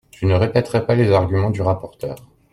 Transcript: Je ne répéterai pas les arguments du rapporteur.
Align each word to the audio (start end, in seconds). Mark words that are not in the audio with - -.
Je 0.17 0.25
ne 0.25 0.33
répéterai 0.33 0.87
pas 0.87 0.95
les 0.95 1.11
arguments 1.11 1.51
du 1.51 1.61
rapporteur. 1.61 2.15